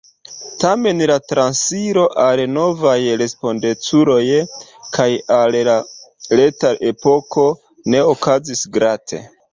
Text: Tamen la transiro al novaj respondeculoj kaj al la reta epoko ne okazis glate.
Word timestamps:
Tamen 0.61 1.01
la 1.09 1.15
transiro 1.31 2.05
al 2.23 2.41
novaj 2.53 2.95
respondeculoj 3.23 4.23
kaj 4.97 5.07
al 5.37 5.59
la 5.69 5.77
reta 6.41 6.73
epoko 6.93 7.45
ne 7.97 8.01
okazis 8.17 8.65
glate. 8.79 9.23